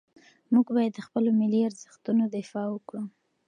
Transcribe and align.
موږ 0.53 0.67
باید 0.75 0.91
د 0.95 0.99
خپلو 1.07 1.29
ملي 1.39 1.59
ارزښتونو 1.69 2.23
دفاع 2.37 2.67
وکړو. 2.71 3.03